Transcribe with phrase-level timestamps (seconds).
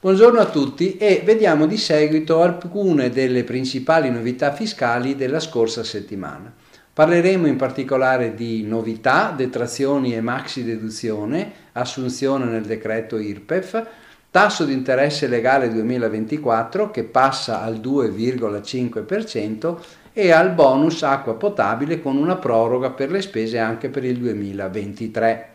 [0.00, 6.52] Buongiorno a tutti e vediamo di seguito alcune delle principali novità fiscali della scorsa settimana.
[6.92, 13.86] Parleremo in particolare di novità, detrazioni e maxi deduzione, assunzione nel decreto IRPEF,
[14.28, 19.76] tasso di interesse legale 2024 che passa al 2,5%
[20.12, 25.48] e al bonus acqua potabile con una proroga per le spese anche per il 2023.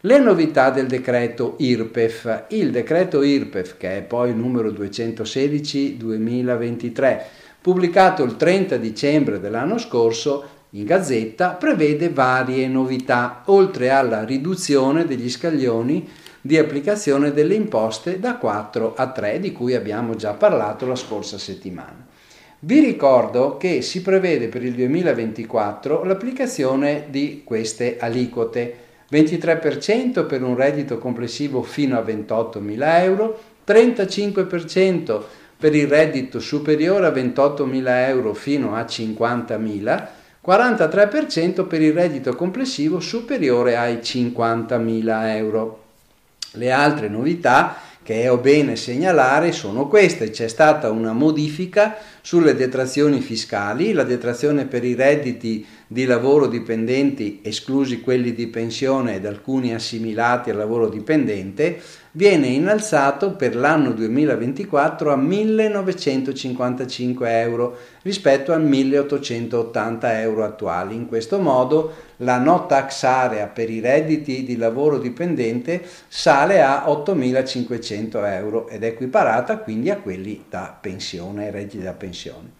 [0.00, 2.44] Le novità del decreto IRPEF.
[2.50, 7.20] Il decreto IRPEF, che è poi il numero 216-2023,
[7.60, 15.30] pubblicato il 30 dicembre dell'anno scorso in Gazzetta, prevede varie novità, oltre alla riduzione degli
[15.30, 16.08] scaglioni
[16.40, 21.38] di applicazione delle imposte da 4 a 3, di cui abbiamo già parlato la scorsa
[21.38, 22.06] settimana.
[22.66, 28.76] Vi ricordo che si prevede per il 2024 l'applicazione di queste aliquote
[29.08, 35.22] 23% per un reddito complessivo fino a 28.000 euro, 35%
[35.56, 40.06] per il reddito superiore a 28.000 euro fino a 50.000,
[40.44, 45.82] 43% per il reddito complessivo superiore ai 50.000 euro.
[46.54, 47.76] Le altre novità
[48.06, 50.30] che ho bene segnalare sono queste.
[50.30, 57.38] C'è stata una modifica sulle detrazioni fiscali, la detrazione per i redditi di lavoro dipendenti,
[57.42, 61.80] esclusi quelli di pensione ed alcuni assimilati al lavoro dipendente,
[62.12, 70.96] viene innalzato per l'anno 2024 a 1.955 euro rispetto a 1.880 euro attuali.
[70.96, 76.86] In questo modo la no tax area per i redditi di lavoro dipendente sale a
[76.88, 82.54] 8.500 euro ed è equiparata quindi a quelli da pensione, redditi da pensione.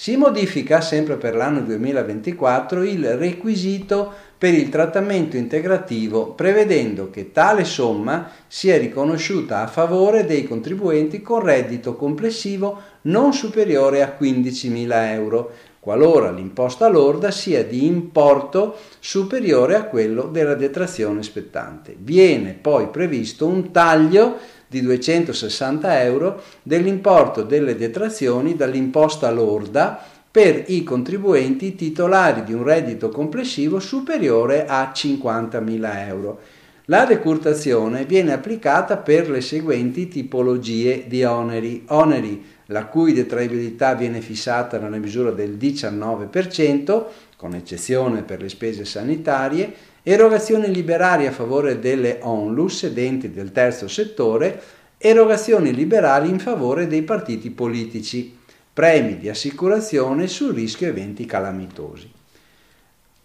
[0.00, 7.64] Si modifica sempre per l'anno 2024 il requisito per il trattamento integrativo prevedendo che tale
[7.64, 15.50] somma sia riconosciuta a favore dei contribuenti con reddito complessivo non superiore a 15.000 euro,
[15.80, 21.96] qualora l'imposta lorda sia di importo superiore a quello della detrazione spettante.
[21.98, 24.36] Viene poi previsto un taglio
[24.68, 33.08] di 260 euro dell'importo delle detrazioni dall'imposta lorda per i contribuenti titolari di un reddito
[33.08, 36.40] complessivo superiore a 50.000 euro.
[36.90, 41.84] La decurtazione viene applicata per le seguenti tipologie di oneri.
[41.88, 47.04] Oneri la cui detraibilità viene fissata nella misura del 19%,
[47.36, 49.72] con eccezione per le spese sanitarie,
[50.10, 54.58] erogazioni liberali a favore delle onlus ed enti del terzo settore,
[54.96, 58.34] erogazioni liberali in favore dei partiti politici
[58.72, 62.10] premi di assicurazione sul rischio eventi calamitosi.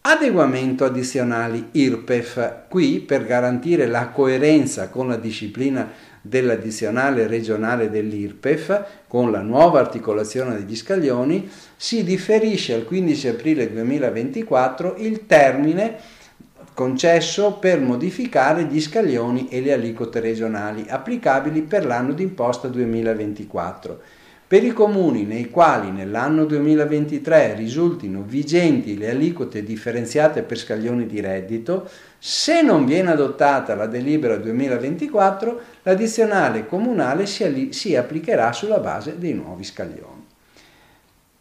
[0.02, 5.90] Adeguamento addizionali IRPEF, qui per garantire la coerenza con la disciplina
[6.20, 14.96] dell'addizionale regionale dell'IRPEF, con la nuova articolazione degli scaglioni, si differisce al 15 aprile 2024
[14.98, 16.22] il termine
[16.74, 24.22] concesso per modificare gli scaglioni e le aliquote regionali applicabili per l'anno d'imposta 2024
[24.54, 31.20] per i comuni nei quali nell'anno 2023 risultino vigenti le aliquote differenziate per scaglioni di
[31.22, 31.90] reddito,
[32.20, 39.34] se non viene adottata la delibera 2024, l'addizionale comunale si, si applicherà sulla base dei
[39.34, 40.23] nuovi scaglioni.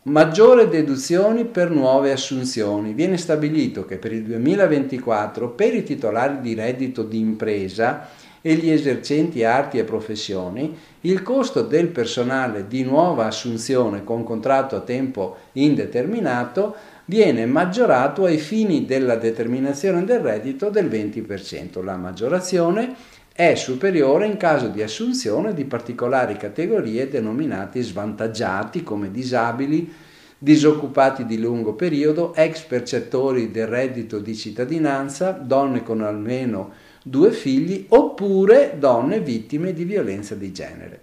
[0.05, 2.93] Maggiore deduzioni per nuove assunzioni.
[2.93, 8.09] Viene stabilito che per il 2024 per i titolari di reddito di impresa
[8.41, 14.75] e gli esercenti arti e professioni, il costo del personale di nuova assunzione con contratto
[14.75, 16.75] a tempo indeterminato
[17.05, 21.81] viene maggiorato ai fini della determinazione del reddito del 20%.
[21.85, 22.97] La maggiorazione
[23.35, 29.91] è superiore in caso di assunzione di particolari categorie denominate svantaggiati come disabili,
[30.37, 37.87] disoccupati di lungo periodo, ex percettori del reddito di cittadinanza, donne con almeno due figli
[37.89, 41.01] oppure donne vittime di violenza di genere.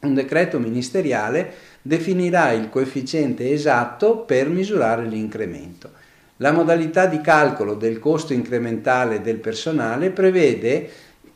[0.00, 5.90] Un decreto ministeriale definirà il coefficiente esatto per misurare l'incremento.
[6.36, 10.88] La modalità di calcolo del costo incrementale del personale prevede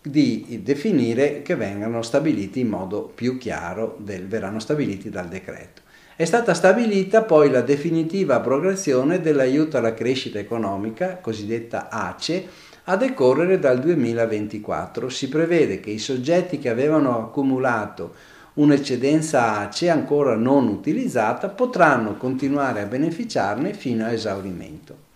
[0.03, 5.81] di definire che vengano stabiliti in modo più chiaro, del, verranno stabiliti dal decreto.
[6.17, 12.47] È stata stabilita poi la definitiva abrogazione dell'aiuto alla crescita economica, cosiddetta ACE,
[12.85, 15.09] a decorrere dal 2024.
[15.09, 18.15] Si prevede che i soggetti che avevano accumulato
[18.55, 25.11] un'eccedenza ACE ancora non utilizzata potranno continuare a beneficiarne fino a esaurimento.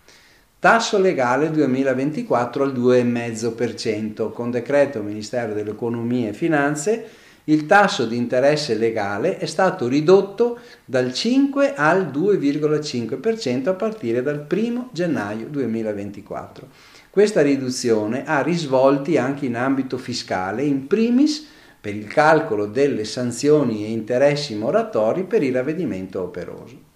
[0.67, 4.33] Tasso legale 2024 al 2,5%.
[4.33, 7.05] Con decreto Ministero dell'Economia e Finanze
[7.45, 14.45] il tasso di interesse legale è stato ridotto dal 5 al 2,5% a partire dal
[14.51, 16.67] 1 gennaio 2024.
[17.09, 21.47] Questa riduzione ha risvolti anche in ambito fiscale, in primis
[21.79, 26.86] per il calcolo delle sanzioni e interessi moratori per il ravvedimento operoso.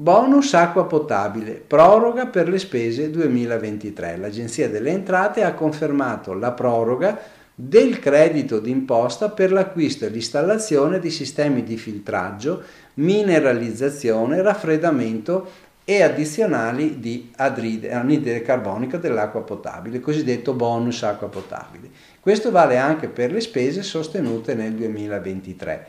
[0.00, 4.16] Bonus acqua potabile, proroga per le spese 2023.
[4.16, 7.18] L'Agenzia delle Entrate ha confermato la proroga
[7.52, 12.62] del credito d'imposta per l'acquisto e l'installazione di sistemi di filtraggio,
[12.94, 15.50] mineralizzazione, raffreddamento
[15.84, 21.90] e addizionali di anidride carbonica dell'acqua potabile, cosiddetto bonus acqua potabile.
[22.20, 25.86] Questo vale anche per le spese sostenute nel 2023.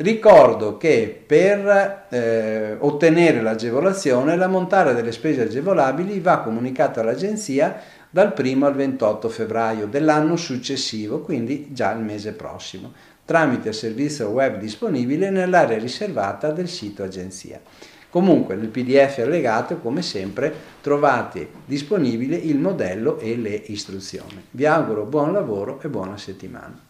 [0.00, 8.64] Ricordo che per eh, ottenere l'agevolazione l'ammontare delle spese agevolabili va comunicato all'Agenzia dal 1
[8.64, 12.92] al 28 febbraio dell'anno successivo, quindi già il mese prossimo,
[13.24, 17.60] tramite il servizio web disponibile nell'area riservata del sito Agenzia.
[18.08, 24.44] Comunque nel PDF allegato, come sempre, trovate disponibile il modello e le istruzioni.
[24.52, 26.87] Vi auguro buon lavoro e buona settimana.